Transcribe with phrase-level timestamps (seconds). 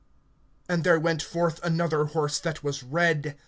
[0.67, 3.37] (4)And there went forth another horse that was red.